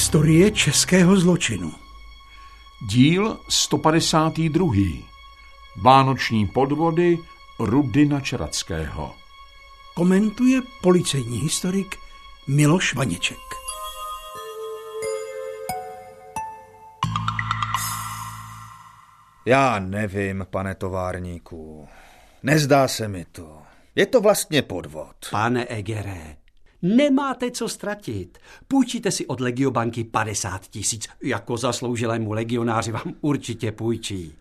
[0.00, 1.72] Historie českého zločinu.
[2.88, 4.74] Díl 152.
[5.82, 7.18] Vánoční podvody
[7.58, 9.14] Rudina Čerackého.
[9.94, 11.96] Komentuje policejní historik
[12.46, 13.38] Miloš Vaněček.
[19.44, 21.88] Já nevím, pane továrníku.
[22.42, 23.62] Nezdá se mi to.
[23.94, 25.16] Je to vlastně podvod.
[25.30, 26.36] Pane Egere,
[26.82, 28.38] nemáte co ztratit.
[28.68, 31.08] Půjčíte si od Legiobanky 50 tisíc.
[31.22, 34.34] Jako zasloužilému legionáři vám určitě půjčí.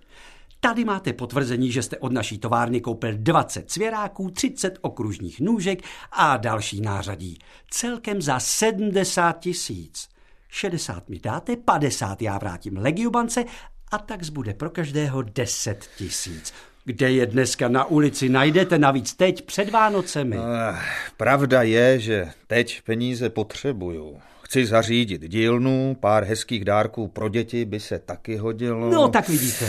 [0.60, 6.38] Tady máte potvrzení, že jste od naší továrny koupil 20 cvěráků, 30 okružních nůžek a
[6.38, 7.40] další nářadí.
[7.70, 10.10] Celkem za 70 tisíc.
[10.50, 13.46] 60 mi dáte, 50 já vrátím Legiobance
[13.92, 16.54] a tak zbude pro každého 10 tisíc.
[16.90, 20.38] Kde je dneska na ulici najdete navíc teď před Vánocemi?
[20.38, 20.80] Eh,
[21.18, 24.20] pravda je, že teď peníze potřebuju.
[24.42, 28.90] Chci zařídit dílnu, pár hezkých dárků pro děti by se taky hodilo.
[28.90, 29.66] No, tak vidíte.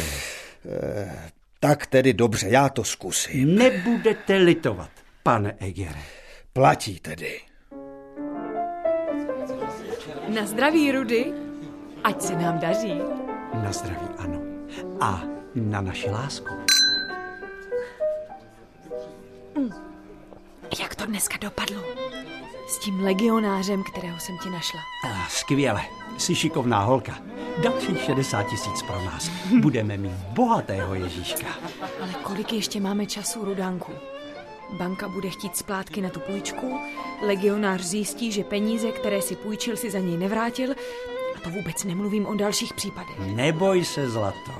[1.60, 3.54] Tak tedy dobře, já to zkusím.
[3.54, 4.90] Nebudete litovat,
[5.22, 6.02] pane Egere.
[6.52, 7.40] Platí tedy.
[10.28, 11.32] Na zdraví, Rudy.
[12.04, 13.00] Ať se nám daří.
[13.54, 14.40] Na zdraví, ano.
[15.00, 15.22] A
[15.54, 16.69] na naši lásku.
[20.80, 21.82] Jak to dneska dopadlo?
[22.68, 24.80] S tím legionářem, kterého jsem ti našla.
[25.04, 25.82] Ah, skvěle.
[26.18, 27.18] Jsi šikovná holka.
[27.62, 29.28] Dalších 60 tisíc pro nás.
[29.60, 31.46] Budeme mít bohatého Ježíška.
[32.02, 33.92] Ale kolik ještě máme času, Rudánku?
[34.78, 36.80] Banka bude chtít splátky na tu půjčku,
[37.22, 40.70] legionář zjistí, že peníze, které si půjčil, si za něj nevrátil
[41.36, 43.18] a to vůbec nemluvím o dalších případech.
[43.18, 44.52] Neboj se, zlato.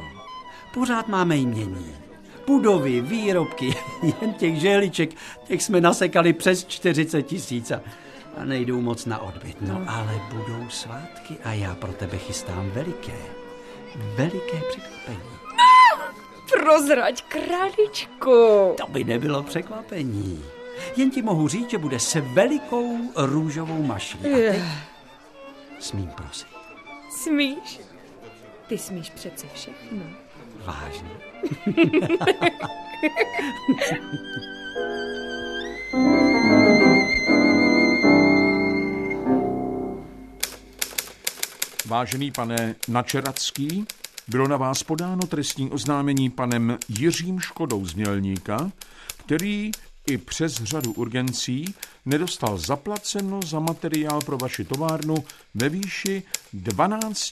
[0.74, 1.99] Pořád máme jmění.
[2.50, 5.10] Budovy, výrobky, jen těch žehliček,
[5.44, 7.80] těch jsme nasekali přes 40 tisíc a,
[8.36, 9.56] a nejdou moc na odbyt.
[9.60, 13.16] No ale budou svátky a já pro tebe chystám veliké,
[14.16, 15.30] veliké překvapení.
[16.52, 18.74] Prozrať, králičku!
[18.76, 20.44] To by nebylo překvapení.
[20.96, 24.18] Jen ti mohu říct, že bude se velikou růžovou maší.
[24.18, 24.62] A teď
[25.78, 26.48] smím prosit.
[27.10, 27.80] Smíš?
[28.66, 30.02] Ty smíš přece všechno.
[30.64, 31.10] Vážně.
[41.90, 43.86] Vážený pane Načeracký,
[44.28, 48.70] bylo na vás podáno trestní oznámení panem Jiřím Škodou z Mělníka,
[49.16, 49.70] který
[50.10, 51.74] i přes řadu urgencí
[52.06, 55.14] nedostal zaplaceno za materiál pro vaši továrnu
[55.54, 56.22] ve výši
[56.52, 57.30] 12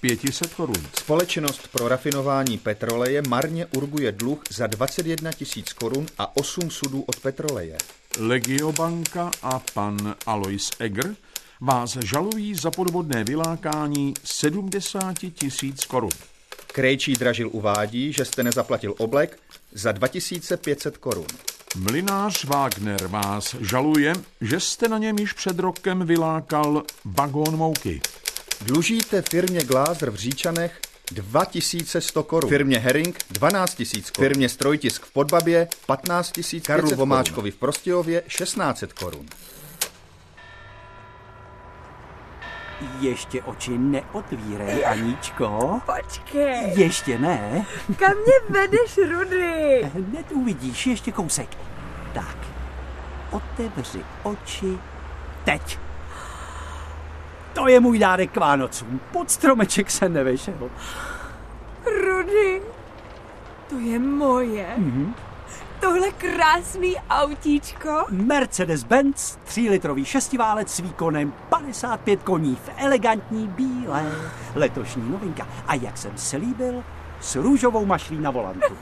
[0.00, 0.86] 500 korun.
[0.98, 7.20] Společnost pro rafinování petroleje marně urguje dluh za 21 tisíc korun a 8 sudů od
[7.20, 7.78] petroleje.
[8.18, 11.16] Legiobanka a pan Alois Egger
[11.60, 16.10] vás žalují za podvodné vylákání 70 tisíc korun.
[16.72, 19.38] Krejčí Dražil uvádí, že jste nezaplatil oblek
[19.72, 21.26] za 2500 korun.
[21.76, 28.00] Mlinář Wagner vás žaluje, že jste na něm již před rokem vylákal vagón mouky.
[28.60, 30.80] Dlužíte firmě Glázer v Říčanech
[31.12, 32.50] 2100 korun.
[32.50, 34.28] Firmě Herring 12 tisíc korun.
[34.28, 39.26] Firmě Strojtisk v Podbabě 15 tisíc Karlu Vomáčkovi v Prostějově 1600 korun.
[43.00, 45.80] Ještě oči neotvírej, Aníčko.
[45.86, 47.66] Počkej, Ještě ne.
[47.98, 49.82] kam mě vedeš, Rudy?
[49.94, 51.48] Hned uvidíš, ještě kousek.
[52.12, 52.36] Tak,
[53.30, 54.78] otevři oči
[55.44, 55.78] teď.
[57.52, 59.00] To je můj dárek k Vánocům.
[59.12, 60.70] Pod stromeček se nevešel.
[62.06, 62.62] Rudy,
[63.68, 64.66] to je moje.
[64.78, 65.12] Mm-hmm.
[65.84, 68.04] Tohle krásný autíčko.
[68.10, 74.12] Mercedes-Benz 3-litrový šestiválec s výkonem 55 koní v elegantní bílé.
[74.54, 75.48] Letošní novinka.
[75.66, 76.84] A jak jsem slíbil,
[77.20, 78.74] s růžovou mašlí na volantu.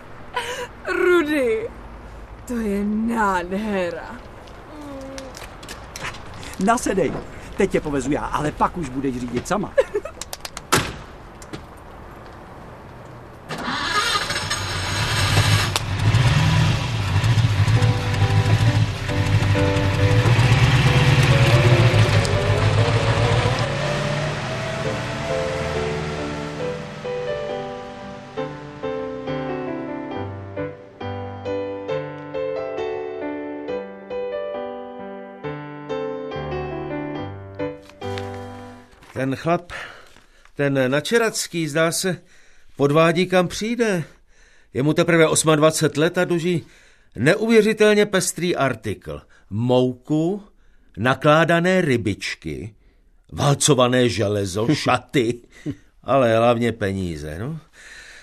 [0.87, 1.70] Rudy,
[2.46, 4.16] to je nádhera.
[6.64, 7.12] Nasedej.
[7.56, 9.72] Teď tě povezu já, ale pak už budeš řídit sama.
[39.12, 39.72] Ten chlap,
[40.56, 42.16] ten načeracký, zdá se,
[42.76, 44.04] podvádí kam přijde.
[44.74, 45.26] Je mu teprve
[45.56, 46.66] 28 let a duží
[47.16, 49.22] neuvěřitelně pestrý artikl.
[49.50, 50.42] Mouku,
[50.96, 52.74] nakládané rybičky,
[53.32, 55.40] Válcované železo, šaty,
[56.02, 57.60] ale hlavně peníze, no.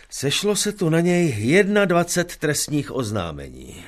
[0.09, 3.85] Sešlo se tu na něj 21 trestních oznámení.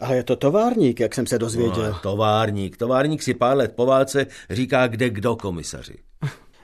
[0.00, 1.90] Ale je to továrník, jak jsem se dozvěděl.
[1.92, 2.76] No, továrník.
[2.76, 5.94] Továrník si pár let po válce říká kde kdo komisaři.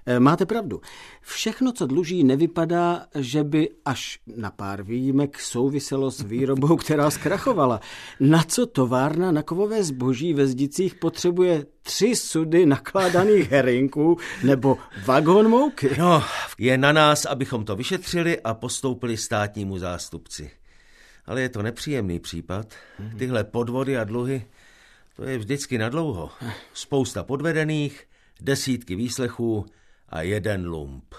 [0.09, 0.81] Eh, máte pravdu.
[1.23, 7.81] Všechno, co dluží, nevypadá, že by až na pár výjimek souviselo s výrobou, která zkrachovala.
[8.21, 15.49] Na co továrna na kovové zboží ve Zdicích potřebuje tři sudy nakládaných herinků nebo vagón
[15.49, 15.91] mouky?
[15.99, 16.23] No,
[16.59, 20.51] je na nás, abychom to vyšetřili a postoupili státnímu zástupci.
[21.27, 22.75] Ale je to nepříjemný případ.
[23.19, 24.47] Tyhle podvody a dluhy,
[25.17, 26.31] to je vždycky na dlouho.
[26.73, 28.05] Spousta podvedených,
[28.41, 29.67] desítky výslechů
[30.09, 31.15] a jeden lump.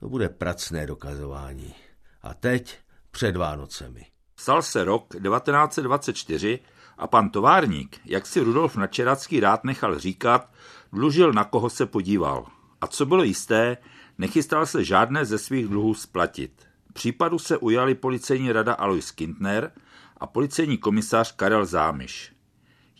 [0.00, 1.74] To bude pracné dokazování.
[2.22, 2.78] A teď
[3.10, 4.06] před Vánocemi.
[4.34, 6.58] Psal se rok 1924
[6.98, 10.50] a pan továrník, jak si Rudolf Načeracký rád nechal říkat,
[10.92, 12.46] dlužil na koho se podíval.
[12.80, 13.76] A co bylo jisté,
[14.18, 16.66] nechystal se žádné ze svých dluhů splatit.
[16.92, 19.72] Případu se ujali policejní rada Alois Kintner
[20.16, 22.32] a policejní komisař Karel Zámiš.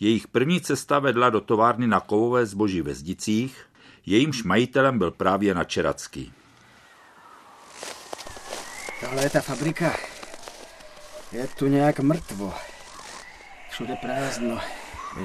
[0.00, 3.67] Jejich první cesta vedla do továrny na kovové zboží ve Zdicích,
[4.10, 6.32] jejímž majitelem byl právě Načeracký.
[9.00, 9.96] Tohle je ta fabrika.
[11.32, 12.54] Je tu nějak mrtvo.
[13.70, 14.60] Všude prázdno.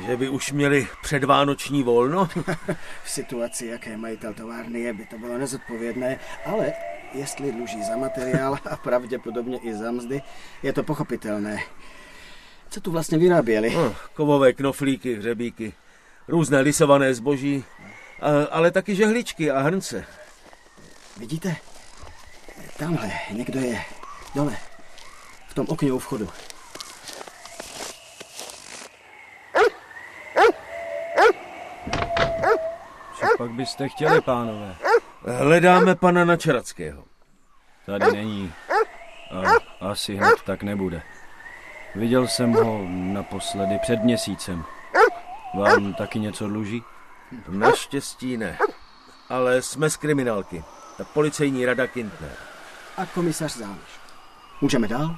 [0.06, 2.30] Že by už měli předvánoční volno?
[3.04, 6.74] v situaci, jaké majitel továrny je, by to bylo nezodpovědné, ale
[7.14, 10.22] jestli dluží za materiál a pravděpodobně i za mzdy,
[10.64, 11.60] je to pochopitelné.
[12.70, 13.74] Co tu vlastně vyráběli?
[13.76, 15.74] No, kovové knoflíky, hřebíky,
[16.28, 17.64] různé lisované zboží,
[18.52, 20.06] ale taky žehličky a hrnce.
[21.18, 21.56] Vidíte?
[22.78, 23.82] Tamhle někdo je.
[24.36, 24.58] Dole.
[25.48, 26.30] V tom okně u vchodu.
[33.20, 34.76] Co pak byste chtěli, pánové?
[35.38, 37.04] Hledáme pana Načerackého.
[37.86, 38.54] Tady není.
[39.32, 41.02] A asi hned tak nebude.
[41.96, 44.66] Viděl jsem ho naposledy před měsícem.
[45.60, 46.84] Vám taky něco dluží?
[47.50, 48.58] Naštěstí ne.
[49.30, 50.64] Ale jsme z kriminálky.
[51.14, 52.32] Policejní rada Kintner.
[52.98, 54.00] A komisař Zámiš.
[54.62, 55.18] Můžeme dál?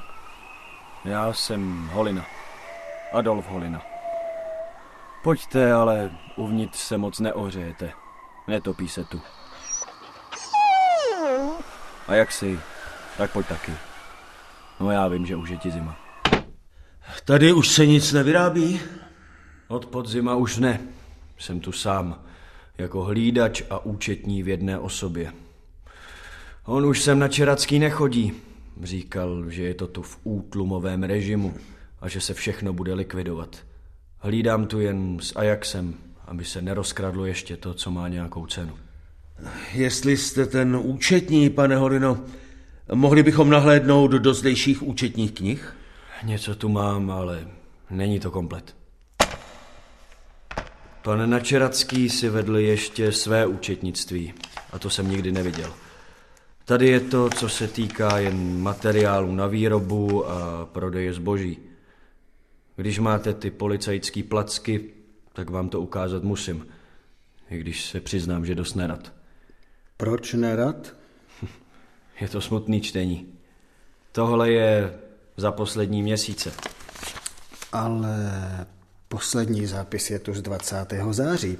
[1.05, 2.25] Já jsem Holina.
[3.13, 3.81] Adolf Holina.
[5.23, 7.91] Pojďte, ale uvnitř se moc neohřejete.
[8.47, 9.21] Netopí se tu.
[12.07, 12.59] A jak si?
[13.17, 13.73] Tak pojď taky.
[14.79, 15.97] No já vím, že už je ti zima.
[17.25, 18.81] Tady už se nic nevyrábí?
[19.67, 20.79] Od podzima už ne.
[21.37, 22.23] Jsem tu sám,
[22.77, 25.33] jako hlídač a účetní v jedné osobě.
[26.65, 28.33] On už sem na Čeracký nechodí.
[28.83, 31.53] Říkal, že je to tu v útlumovém režimu
[32.01, 33.57] a že se všechno bude likvidovat.
[34.19, 35.93] Hlídám tu jen s Ajaxem,
[36.25, 38.73] aby se nerozkradlo ještě to, co má nějakou cenu.
[39.73, 42.17] Jestli jste ten účetní, pane Horino,
[42.93, 45.75] mohli bychom nahlédnout do zdejších účetních knih?
[46.23, 47.47] Něco tu mám, ale
[47.89, 48.75] není to komplet.
[51.05, 54.33] Pan Načeracký si vedl ještě své účetnictví
[54.71, 55.73] a to jsem nikdy neviděl.
[56.65, 61.57] Tady je to, co se týká jen materiálu na výrobu a prodeje zboží.
[62.75, 64.89] Když máte ty policajtský placky,
[65.33, 66.67] tak vám to ukázat musím.
[67.49, 69.13] I když se přiznám, že dost nerad.
[69.97, 70.93] Proč nerad?
[72.21, 73.27] Je to smutný čtení.
[74.11, 74.99] Tohle je
[75.37, 76.53] za poslední měsíce.
[77.71, 78.31] Ale
[79.07, 80.75] poslední zápis je tu z 20.
[81.11, 81.57] září.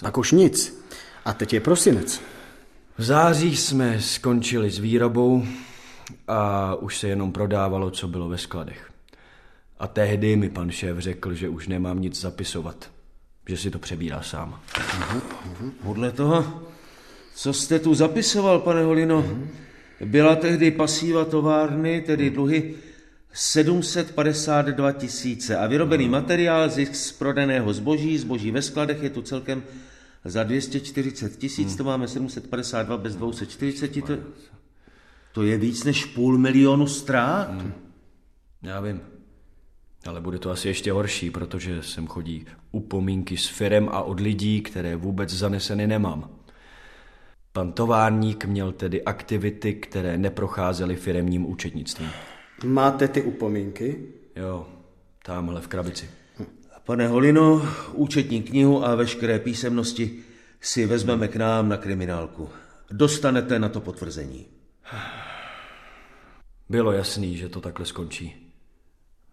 [0.00, 0.84] Pak už nic.
[1.24, 2.20] A teď je prosinec.
[2.98, 5.44] V září jsme skončili s výrobou
[6.28, 8.90] a už se jenom prodávalo, co bylo ve skladech.
[9.78, 12.90] A tehdy mi pan šéf řekl, že už nemám nic zapisovat,
[13.48, 14.60] že si to přebírá sám.
[15.82, 16.62] Podle toho,
[17.34, 19.24] co jste tu zapisoval, pane Holino,
[20.04, 22.74] byla tehdy pasíva továrny, tedy dluhy
[23.32, 29.62] 752 tisíce a vyrobený materiál, zisk z prodaného zboží, zboží ve skladech je tu celkem
[30.24, 34.18] za 240 tisíc, to máme 752 bez 240, to,
[35.32, 37.50] to je víc než půl milionu ztrát.
[38.62, 39.00] Já vím.
[40.06, 44.60] Ale bude to asi ještě horší, protože sem chodí upomínky s firem a od lidí,
[44.60, 46.30] které vůbec zaneseny nemám.
[47.52, 52.10] Pan továrník měl tedy aktivity, které neprocházely firemním účetnictvím.
[52.64, 54.06] Máte ty upomínky?
[54.36, 54.68] Jo,
[55.24, 56.10] tamhle v krabici.
[56.84, 60.22] Pane Holino, účetní knihu a veškeré písemnosti
[60.60, 62.48] si vezmeme k nám na kriminálku.
[62.90, 64.46] Dostanete na to potvrzení.
[66.68, 68.52] Bylo jasný, že to takhle skončí.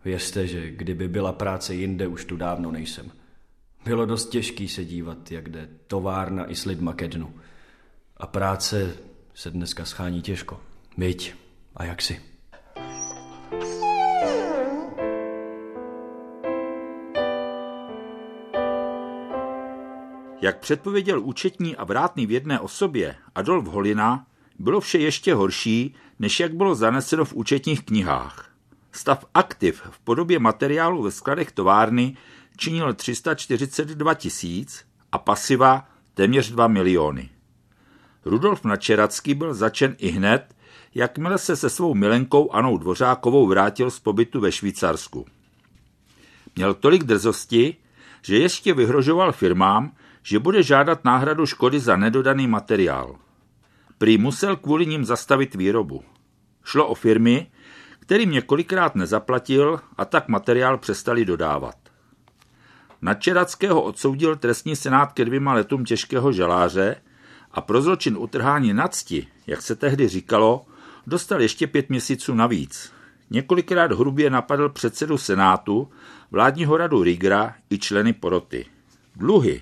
[0.06, 3.12] Vězte, že kdyby byla práce jinde, už tu dávno nejsem.
[3.86, 7.34] Bylo dost těžký se dívat, jak jde továrna i s lidma ke dnu.
[8.18, 8.94] A práce
[9.34, 10.62] se dneska schání těžko.
[10.98, 11.34] Myť,
[11.76, 12.29] a jak si?
[20.42, 24.26] Jak předpověděl účetní a vrátný v jedné osobě Adolf Holina,
[24.60, 28.50] bylo vše ještě horší, než jak bylo zaneseno v účetních knihách.
[28.92, 32.18] Stav aktiv v podobě materiálu ve skladech továrny
[32.58, 37.30] činil 342 tisíc a pasiva téměř 2 miliony.
[38.26, 40.56] Rudolf Načeracký byl začen i hned,
[40.96, 45.26] jakmile se se svou milenkou Anou Dvořákovou vrátil z pobytu ve Švýcarsku.
[46.56, 47.76] Měl tolik drzosti,
[48.22, 49.92] že ještě vyhrožoval firmám,
[50.24, 53.16] že bude žádat náhradu škody za nedodaný materiál.
[53.98, 56.04] Prý musel kvůli ním zastavit výrobu.
[56.64, 57.52] Šlo o firmy,
[58.00, 61.76] kterým několikrát nezaplatil a tak materiál přestali dodávat.
[63.02, 66.96] Nadčerackého odsoudil trestní senát ke dvěma letům těžkého žaláře
[67.52, 70.66] a pro zločin utrhání nadsti, jak se tehdy říkalo,
[71.08, 72.94] dostal ještě pět měsíců navíc.
[73.30, 75.90] Několikrát hrubě napadl předsedu senátu,
[76.32, 78.66] vládního radu Rigra i členy poroty.
[79.16, 79.62] Dluhy,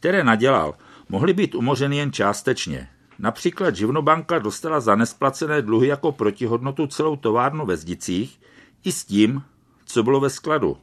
[0.00, 0.74] které nadělal,
[1.08, 2.88] mohly být umořeny jen částečně.
[3.18, 8.40] Například Živnobanka dostala za nesplacené dluhy jako protihodnotu celou továrnu ve Zdicích
[8.84, 9.42] i s tím,
[9.84, 10.76] co bylo ve skladu.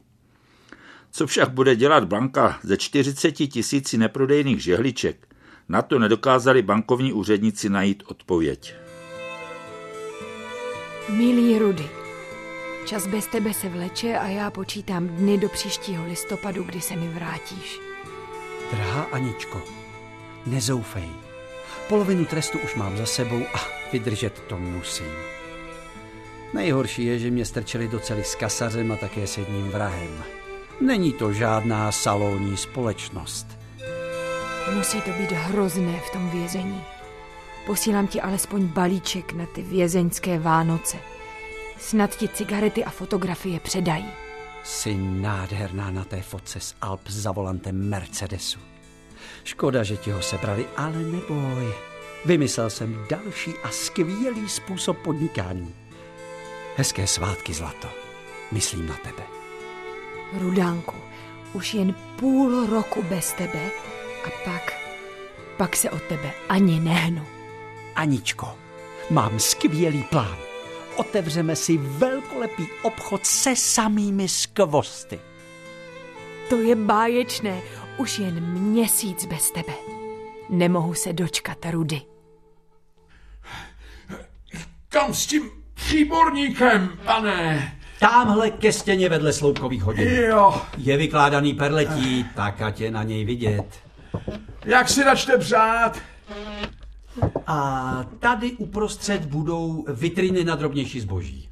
[1.10, 5.28] Co však bude dělat banka ze 40 tisíci neprodejných žehliček,
[5.68, 8.74] na to nedokázali bankovní úředníci najít odpověď.
[11.08, 11.90] Milý Rudy,
[12.86, 17.08] čas bez tebe se vleče a já počítám dny do příštího listopadu, kdy se mi
[17.08, 17.87] vrátíš.
[18.70, 19.62] Drahá Aničko,
[20.46, 21.08] nezoufej.
[21.88, 23.58] Polovinu trestu už mám za sebou a
[23.92, 25.12] vydržet to musím.
[26.54, 30.24] Nejhorší je, že mě strčili do cely s kasařem a také s jedním vrahem.
[30.80, 33.46] Není to žádná salonní společnost.
[34.74, 36.84] Musí to být hrozné v tom vězení.
[37.66, 40.96] Posílám ti alespoň balíček na ty vězeňské Vánoce.
[41.78, 44.27] Snad ti cigarety a fotografie předají.
[44.64, 48.58] Jsi nádherná na té fotce s Alp za volantem Mercedesu.
[49.44, 51.74] Škoda, že ti ho sebrali, ale neboj.
[52.24, 55.74] Vymyslel jsem další a skvělý způsob podnikání.
[56.76, 57.88] Hezké svátky, zlato.
[58.52, 59.22] Myslím na tebe.
[60.40, 60.94] Rudánku,
[61.52, 63.70] už jen půl roku bez tebe
[64.24, 64.72] a pak,
[65.56, 67.26] pak se od tebe ani nehnu.
[67.94, 68.58] Aničko,
[69.10, 70.47] mám skvělý plán.
[70.98, 75.20] Otevřeme si velkolepý obchod se samými skvosty.
[76.48, 77.60] To je báječné,
[77.96, 79.72] už jen měsíc bez tebe.
[80.48, 82.00] Nemohu se dočkat, Rudy.
[84.88, 87.72] Kam s tím příborníkem, pane?
[88.00, 90.08] Támhle ke stěně vedle sloupkových hodin.
[90.08, 93.80] Jo, Je vykládaný perletí, tak ať je na něj vidět.
[94.64, 95.98] jak si načte přát?
[97.46, 101.48] A tady uprostřed budou vitriny na drobnější zboží.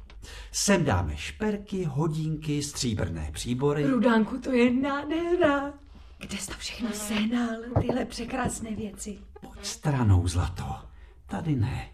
[0.51, 3.83] Sem dáme šperky, hodinky, stříbrné příbory.
[3.83, 5.73] Rudánku, to je nádhera.
[6.19, 7.49] Kde jsi to všechno sehnal,
[7.81, 9.17] tyhle překrásné věci?
[9.41, 10.75] Pojď stranou, zlato.
[11.27, 11.89] Tady ne.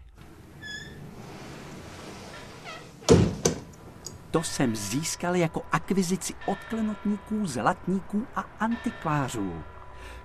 [4.30, 9.52] To jsem získal jako akvizici od klenotníků, zlatníků a antikvářů.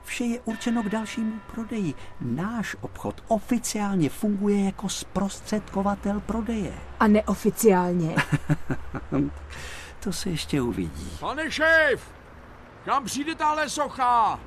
[0.03, 1.93] Vše je určeno k dalšímu prodeji.
[2.21, 6.73] Náš obchod oficiálně funguje jako zprostředkovatel prodeje.
[6.99, 8.15] A neoficiálně.
[9.99, 11.11] To se ještě uvidí.
[11.19, 12.11] Pane šéf,
[12.85, 14.39] kam přijde tahle socha?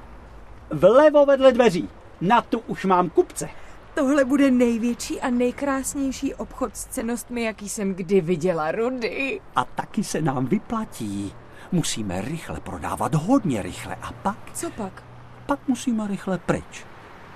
[0.70, 1.88] Vlevo vedle dveří.
[2.20, 3.48] Na tu už mám kupce.
[3.94, 9.40] Tohle bude největší a nejkrásnější obchod s cenostmi, jaký jsem kdy viděla, Rudy.
[9.56, 11.34] A taky se nám vyplatí.
[11.72, 13.96] Musíme rychle prodávat, hodně rychle.
[14.02, 15.02] A pak, Co pak?
[15.46, 16.84] Pak musíme rychle pryč.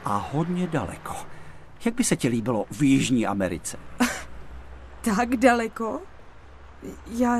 [0.05, 1.17] A hodně daleko.
[1.85, 3.79] Jak by se ti líbilo v Jižní Americe?
[5.15, 6.01] Tak daleko?
[7.11, 7.39] Já...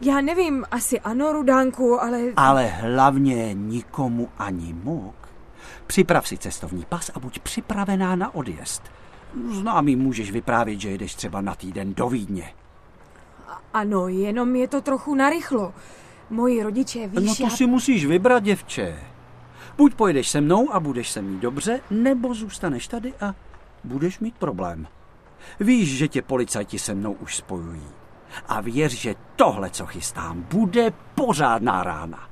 [0.00, 2.20] Já nevím, asi ano, Rudánku, ale...
[2.36, 5.14] Ale hlavně nikomu ani muk.
[5.86, 8.82] Připrav si cestovní pas a buď připravená na odjezd.
[9.52, 12.52] Známý můžeš vyprávět, že jedeš třeba na týden do Vídně.
[13.72, 15.74] Ano, jenom je to trochu narychlo.
[16.30, 17.50] Moji rodiče, víš, No to já...
[17.50, 18.98] si musíš vybrat, děvče.
[19.76, 23.34] Buď pojedeš se mnou a budeš se mít dobře, nebo zůstaneš tady a
[23.84, 24.86] budeš mít problém.
[25.60, 27.88] Víš, že tě policajti se mnou už spojují.
[28.48, 32.28] A věř, že tohle, co chystám, bude pořádná rána.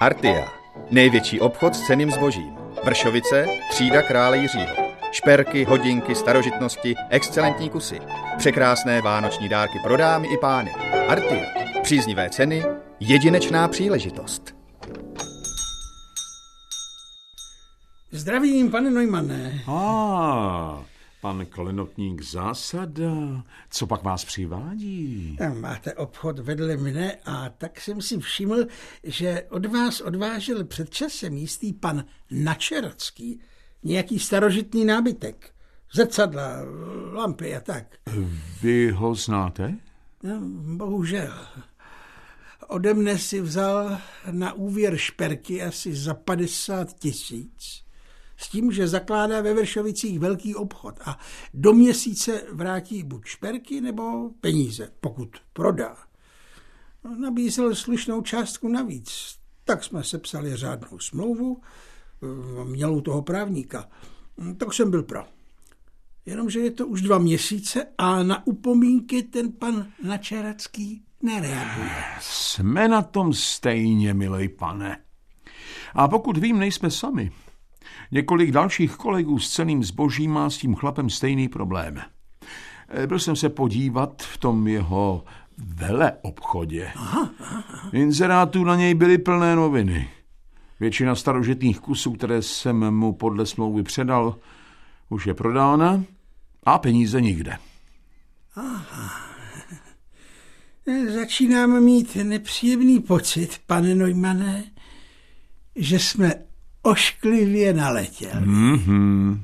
[0.00, 0.48] Artia.
[0.90, 2.54] Největší obchod s ceným zbožím.
[2.84, 4.74] Vršovice, třída krále Jiřího.
[5.12, 8.00] Šperky, hodinky, starožitnosti, excelentní kusy.
[8.38, 10.72] Překrásné vánoční dárky pro dámy i pány.
[11.08, 11.46] Artia.
[11.82, 12.64] Příznivé ceny,
[13.00, 14.61] jedinečná příležitost.
[18.22, 19.62] Zdravím, pane Neumanne.
[19.66, 20.84] A,
[21.20, 23.42] pan klenotník zásada.
[23.70, 25.38] Co pak vás přivádí?
[25.54, 28.66] Máte obchod vedle mne a tak jsem si všiml,
[29.04, 33.40] že od vás odvážel před časem jistý pan Načeracký
[33.82, 35.50] nějaký starožitný nábytek.
[35.92, 36.56] Zrcadla,
[37.12, 37.86] lampy a tak.
[38.62, 39.74] Vy ho znáte?
[40.22, 40.40] No,
[40.76, 41.46] bohužel.
[42.68, 43.98] Ode mne si vzal
[44.30, 47.82] na úvěr šperky asi za 50 tisíc.
[48.42, 51.18] S tím, že zakládá ve Vršovicích velký obchod a
[51.54, 55.96] do měsíce vrátí buď šperky nebo peníze, pokud prodá.
[57.18, 59.36] Nabízel slušnou částku navíc.
[59.64, 61.62] Tak jsme sepsali řádnou smlouvu,
[62.64, 63.88] měl u toho právníka.
[64.56, 65.24] Tak jsem byl pro.
[66.26, 72.04] Jenomže je to už dva měsíce a na upomínky ten pan Načeracký nereaguje.
[72.20, 74.98] Jsme na tom stejně, milej pane.
[75.94, 77.32] A pokud vím, nejsme sami.
[78.10, 82.00] Několik dalších kolegů s ceným zbožím má s tím chlapem stejný problém.
[83.06, 85.24] Byl jsem se podívat v tom jeho
[85.58, 86.90] vele obchodě.
[87.92, 90.10] Inzerátů na něj byly plné noviny.
[90.80, 94.36] Většina starožitných kusů, které jsem mu podle smlouvy předal,
[95.08, 96.04] už je prodána
[96.64, 97.58] a peníze nikde.
[98.56, 99.32] Aha.
[101.14, 104.64] Začínám mít nepříjemný pocit, pane Neumane,
[105.76, 106.34] že jsme
[106.82, 108.46] ošklivě naletěli.
[108.46, 109.38] Mm-hmm.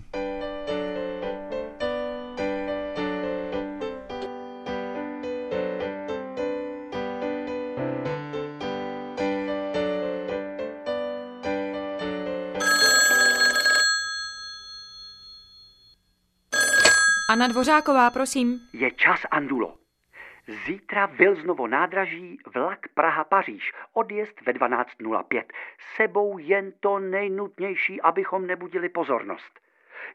[17.31, 18.61] Anna Dvořáková, prosím.
[18.73, 19.75] Je čas, Andulo.
[20.49, 25.43] Zítra Vilznovo nádraží, vlak Praha-Paříž, odjezd ve 12.05.
[25.97, 29.61] Sebou jen to nejnutnější, abychom nebudili pozornost.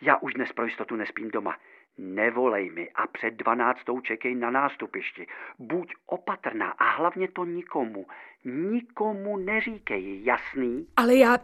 [0.02, 1.58] Já už dnes pro jistotu nespím doma.
[1.98, 5.28] Nevolej mi a před dvanáctou čekej na nástupišti.
[5.60, 8.06] Buď opatrná a hlavně to nikomu,
[8.46, 10.88] nikomu neříkej, jasný?
[10.96, 11.38] Ale já...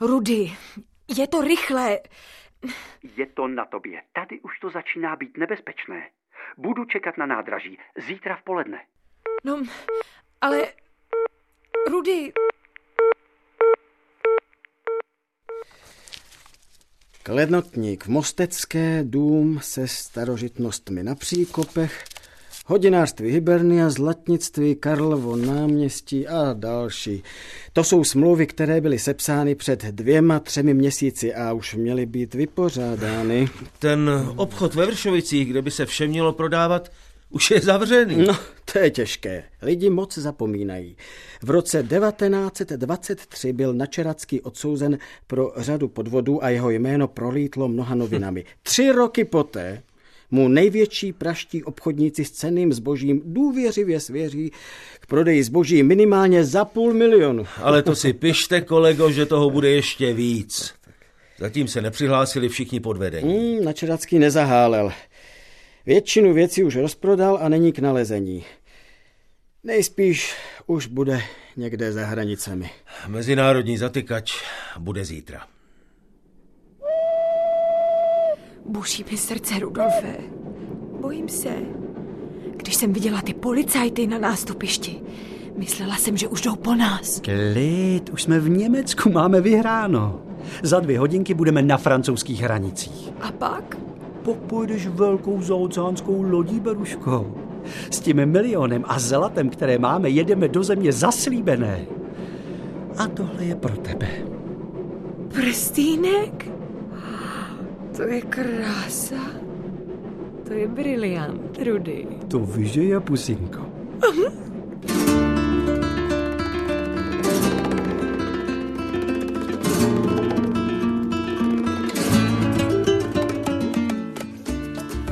[0.00, 0.50] Rudy,
[1.18, 1.98] je to rychlé.
[3.16, 4.02] Je to na tobě.
[4.12, 6.08] Tady už to začíná být nebezpečné.
[6.56, 7.78] Budu čekat na nádraží.
[8.06, 8.78] Zítra v poledne.
[9.44, 9.62] No,
[10.40, 10.66] ale...
[11.90, 12.32] Rudy...
[17.22, 22.04] Klenotník v Mostecké, dům se starožitnostmi na příkopech,
[22.64, 27.22] hodinářství Hibernia, zlatnictví, Karlovo náměstí a další.
[27.72, 33.48] To jsou smlouvy, které byly sepsány před dvěma, třemi měsíci a už měly být vypořádány.
[33.78, 36.90] Ten obchod ve Vršovicích, kde by se vše mělo prodávat,
[37.30, 38.16] už je zavřený.
[38.26, 38.36] No,
[38.72, 39.44] to je těžké.
[39.62, 40.96] Lidi moc zapomínají.
[41.42, 48.44] V roce 1923 byl Načeracký odsouzen pro řadu podvodů a jeho jméno prolítlo mnoha novinami.
[48.62, 49.82] Tři roky poté
[50.30, 54.50] mu největší praští obchodníci s ceným zbožím důvěřivě svěří
[55.00, 57.46] k prodeji zboží minimálně za půl milionu.
[57.62, 60.74] Ale to si pište, kolego, že toho bude ještě víc.
[61.38, 63.54] Zatím se nepřihlásili všichni podvedení.
[63.54, 64.92] Hmm, Načeracký nezahálel.
[65.86, 68.44] Většinu věcí už rozprodal a není k nalezení.
[69.64, 70.34] Nejspíš
[70.66, 71.22] už bude
[71.56, 72.70] někde za hranicemi.
[73.06, 74.32] Mezinárodní zatykač
[74.78, 75.46] bude zítra.
[78.66, 80.16] Buší mi srdce, Rudolfe.
[81.00, 81.48] Bojím se.
[82.56, 85.00] Když jsem viděla ty policajty na nástupišti,
[85.56, 87.20] myslela jsem, že už jdou po nás.
[87.20, 90.20] Klid, už jsme v Německu, máme vyhráno.
[90.62, 93.12] Za dvě hodinky budeme na francouzských hranicích.
[93.20, 93.76] A pak?
[94.22, 97.34] Pak pojedeš velkou zaoceánskou lodí, Beruško.
[97.90, 101.86] S tím milionem a zlatem, které máme, jedeme do země zaslíbené.
[102.98, 104.08] A tohle je pro tebe.
[105.28, 106.53] Prstínek?
[107.96, 109.22] To je krása.
[110.46, 112.06] To je briliant, Rudy.
[112.28, 113.66] To víš, že je, pusinko.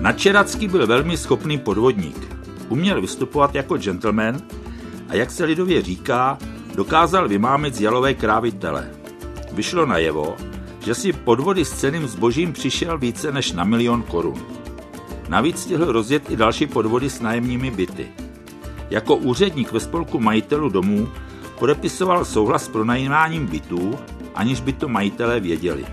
[0.01, 2.37] Načeracký byl velmi schopný podvodník.
[2.69, 4.43] Uměl vystupovat jako gentleman
[5.09, 6.39] a jak se lidově říká,
[6.75, 8.91] dokázal vymámit z jalové krávy tele.
[9.53, 10.37] Vyšlo najevo,
[10.85, 14.43] že si podvody s ceným zbožím přišel více než na milion korun.
[15.29, 18.09] Navíc stihl rozjet i další podvody s nájemními byty.
[18.91, 21.09] Jako úředník ve spolku majitelů domů
[21.59, 23.99] podepisoval souhlas s pronajímáním bytů,
[24.35, 25.85] aniž by to majitelé věděli.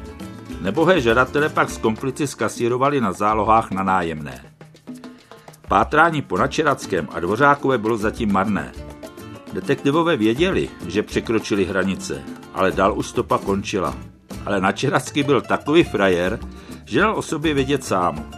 [0.61, 4.45] Nebohé žadatele pak s komplici skasírovali na zálohách na nájemné.
[5.67, 8.71] Pátrání po Načerackém a Dvořákové bylo zatím marné.
[9.53, 12.23] Detektivové věděli, že překročili hranice,
[12.53, 13.95] ale dál už stopa končila.
[14.45, 16.39] Ale Načeracký byl takový frajer,
[16.85, 18.31] že dal o sobě vědět sám.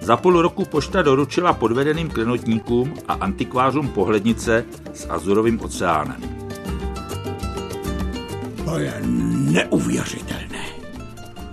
[0.00, 6.48] Za půl roku pošta doručila podvedeným klenotníkům a antikvářům pohlednice s azurovým oceánem.
[8.64, 8.94] To je
[9.52, 10.64] neuvěřitelné.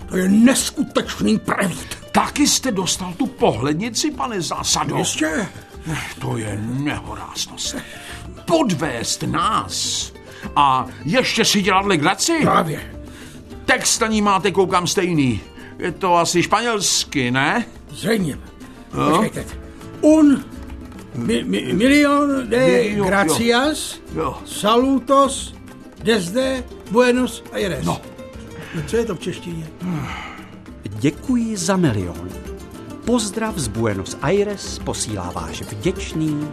[0.10, 1.98] To je neskutečný prevít.
[2.12, 4.98] Taky jste dostal tu pohlednici, pane Zásado?
[4.98, 5.48] Jistě.
[6.20, 7.76] To je nehoráznost.
[8.46, 10.12] Podvést nás
[10.56, 12.40] a ještě si dělat legraci?
[12.42, 12.95] Právě.
[13.66, 15.42] Text na ní máte, koukám, stejný.
[15.80, 17.66] Je to asi španělsky, ne?
[17.90, 18.38] Zřejmě.
[19.12, 19.46] Počkejte.
[20.02, 20.46] Un
[21.16, 23.06] mi, mi, milion de Jo, jo.
[23.06, 24.38] gracias Jo.
[24.46, 25.54] salutos
[26.04, 27.86] desde Buenos Aires.
[27.86, 28.02] No.
[28.76, 29.68] No, Co je to v češtině?
[30.84, 32.30] Děkuji za milion.
[33.06, 36.48] Pozdrav z Buenos Aires posílá váš vděčný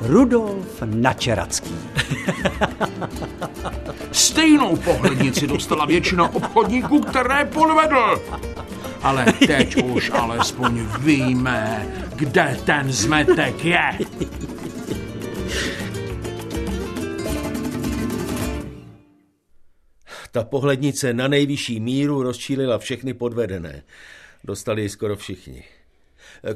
[0.00, 1.74] Rudolf Načeracký.
[4.12, 8.22] Stejnou pohlednici dostala většina obchodníků, které podvedl.
[9.02, 13.98] Ale teď už alespoň víme, kde ten zmetek je.
[20.32, 23.82] Ta pohlednice na nejvyšší míru rozčílila všechny podvedené.
[24.44, 25.64] Dostali ji skoro všichni.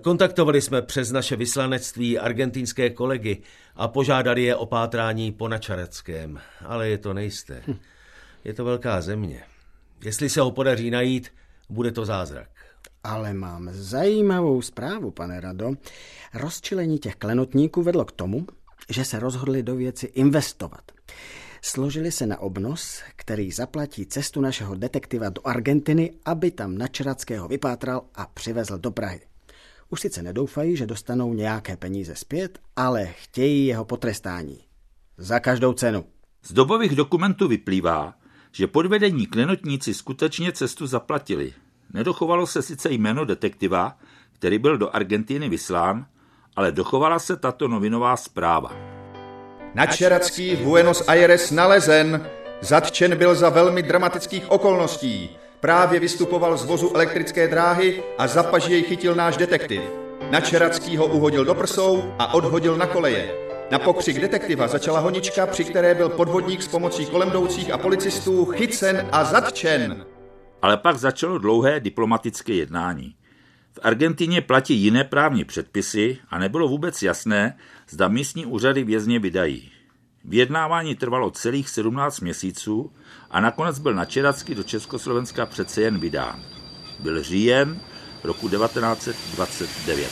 [0.02, 3.42] Kontaktovali jsme přes naše vyslanectví argentinské kolegy
[3.76, 7.62] a požádali je o pátrání po Načareckém, ale je to nejisté.
[8.44, 9.42] Je to velká země.
[10.04, 11.32] Jestli se ho podaří najít,
[11.68, 12.48] bude to zázrak.
[13.04, 15.72] Ale mám zajímavou zprávu, pane Rado.
[16.34, 18.46] Rozčilení těch klenotníků vedlo k tomu,
[18.90, 20.92] že se rozhodli do věci investovat.
[21.62, 28.02] Složili se na obnos, který zaplatí cestu našeho detektiva do Argentiny, aby tam Načerackého vypátral
[28.14, 29.20] a přivezl do Prahy.
[29.92, 34.58] Už sice nedoufají, že dostanou nějaké peníze zpět, ale chtějí jeho potrestání.
[35.18, 36.04] Za každou cenu.
[36.42, 38.14] Z dobových dokumentů vyplývá,
[38.52, 41.52] že podvedení klenotníci skutečně cestu zaplatili.
[41.94, 43.98] Nedochovalo se sice jméno detektiva,
[44.32, 46.06] který byl do Argentiny vyslán,
[46.56, 48.72] ale dochovala se tato novinová zpráva.
[49.74, 52.26] Načeracký v Buenos Aires nalezen.
[52.60, 55.41] Zatčen byl za velmi dramatických okolností.
[55.62, 59.82] Právě vystupoval z vozu elektrické dráhy a za jej chytil náš detektiv.
[60.30, 63.34] Načeracký ho uhodil do prsou a odhodil na koleje.
[63.70, 68.44] Na pokřik detektiva začala honička, při které byl podvodník s pomocí kolem jdoucích a policistů
[68.44, 70.06] chycen a zatčen.
[70.62, 73.14] Ale pak začalo dlouhé diplomatické jednání.
[73.72, 79.72] V Argentině platí jiné právní předpisy a nebylo vůbec jasné, zda místní úřady vězně vydají.
[80.24, 82.92] Vyjednávání trvalo celých 17 měsíců
[83.32, 86.42] a nakonec byl Načeracký do Československa přece jen vydán.
[86.98, 87.80] Byl říjen
[88.24, 90.10] roku 1929.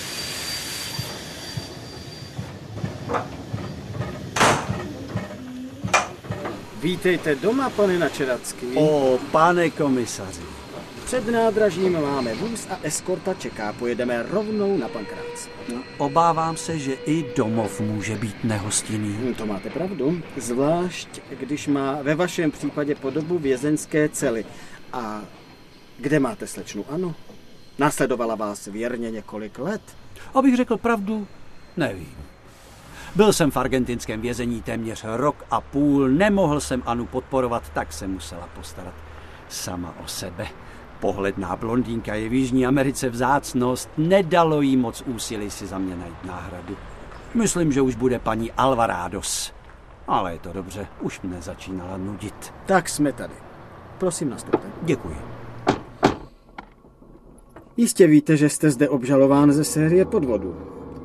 [6.83, 8.67] Vítejte doma, pane Načeracký.
[8.77, 10.60] O, pane komisaři.
[11.11, 13.73] Před nádražím máme vůz a eskorta čeká.
[13.73, 15.49] Pojedeme rovnou na Pankrác.
[15.73, 19.17] No, obávám se, že i domov může být nehostinný.
[19.21, 20.23] Hm, To máte pravdu.
[20.37, 24.45] Zvlášť, když má ve vašem případě podobu vězeňské cely.
[24.93, 25.23] A
[25.99, 27.15] kde máte slečnu Ano?
[27.79, 29.83] Následovala vás věrně několik let.
[30.35, 31.27] Abych řekl pravdu,
[31.77, 32.17] nevím.
[33.15, 38.07] Byl jsem v argentinském vězení téměř rok a půl, nemohl jsem Anu podporovat, tak se
[38.07, 38.95] musela postarat
[39.49, 40.49] sama o sebe.
[41.01, 46.25] Pohledná blondýnka je v Jižní Americe vzácnost, nedalo jí moc úsilí si za mě najít
[46.25, 46.77] náhradu.
[47.35, 49.53] Myslím, že už bude paní Alvarados.
[50.09, 52.55] Ale je to dobře, už mne začínala nudit.
[52.67, 53.35] Tak jsme tady.
[53.99, 54.69] Prosím, nastupte.
[54.83, 55.17] Děkuji.
[57.77, 60.57] Jistě víte, že jste zde obžalován ze série podvodů.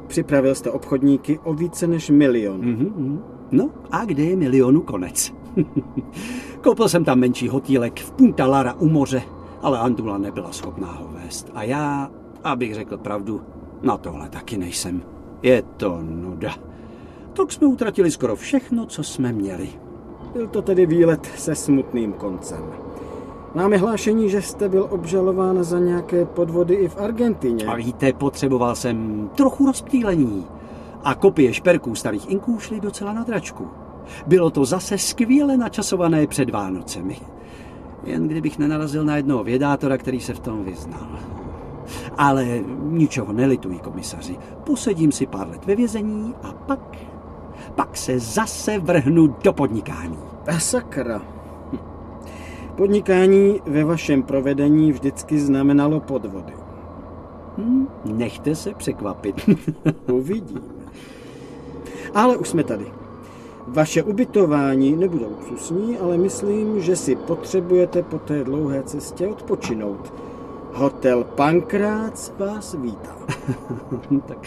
[0.07, 2.65] Připravil jste obchodníky o více než milion.
[2.65, 3.23] Mhm.
[3.51, 5.33] No a kde je milionu konec?
[6.61, 9.21] Koupil jsem tam menší hotýlek v Punta Lara u moře,
[9.65, 11.51] ale Andula nebyla schopná ho vést.
[11.53, 12.11] A já,
[12.43, 13.41] abych řekl pravdu,
[13.81, 15.01] na tohle taky nejsem.
[15.41, 16.55] Je to nuda.
[17.33, 19.69] Tak jsme utratili skoro všechno, co jsme měli.
[20.33, 22.63] Byl to tedy výlet se smutným koncem.
[23.55, 27.65] Máme hlášení, že jste byl obžalován za nějaké podvody i v Argentině.
[27.65, 30.45] A víte, potřeboval jsem trochu rozptýlení.
[31.03, 33.67] A kopie šperků starých inků šly docela na dračku.
[34.27, 37.17] Bylo to zase skvěle načasované před Vánocemi.
[38.05, 41.07] Jen kdybych nenarazil na jednoho vědátora, který se v tom vyznal.
[42.17, 42.45] Ale
[42.81, 44.37] ničeho nelituji, komisaři.
[44.63, 46.97] Posedím si pár let ve vězení a pak...
[47.75, 50.17] Pak se zase vrhnu do podnikání.
[50.47, 51.21] A sakra.
[52.75, 56.53] Podnikání ve vašem provedení vždycky znamenalo podvody.
[57.57, 59.49] Hm, nechte se překvapit.
[60.11, 60.61] Uvidíme.
[62.13, 62.85] Ale už jsme tady.
[63.67, 70.13] Vaše ubytování nebude luxusní, ale myslím, že si potřebujete po té dlouhé cestě odpočinout.
[70.73, 73.17] Hotel Pankrác vás vítá.
[74.27, 74.37] tak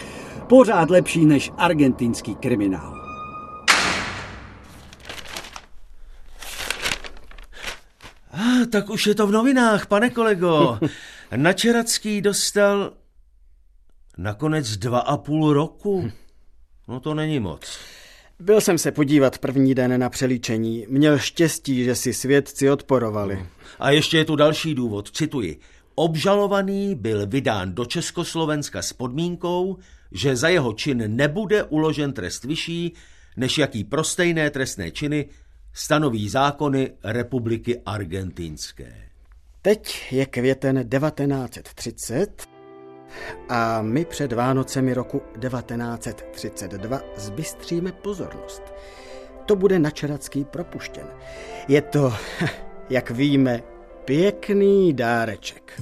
[0.47, 2.93] pořád lepší než argentinský kriminál.
[8.33, 10.79] Ah, tak už je to v novinách, pane kolego.
[11.35, 12.93] Načeracký dostal
[14.17, 16.11] nakonec dva a půl roku.
[16.87, 17.79] No to není moc.
[18.41, 20.85] Byl jsem se podívat první den na přelíčení.
[20.89, 23.45] Měl štěstí, že si svědci odporovali.
[23.79, 25.59] A ještě je tu další důvod, cituji.
[25.95, 29.77] Obžalovaný byl vydán do Československa s podmínkou,
[30.11, 32.93] že za jeho čin nebude uložen trest vyšší,
[33.37, 35.29] než jaký prostejné trestné činy
[35.73, 38.93] stanoví zákony Republiky Argentinské.
[39.61, 42.58] Teď je květen 1930
[43.49, 48.63] a my před Vánocemi roku 1932 zbystříme pozornost.
[49.45, 51.07] To bude Načeracký propuštěn.
[51.67, 52.13] Je to,
[52.89, 53.63] jak víme,
[54.05, 55.81] pěkný dáreček.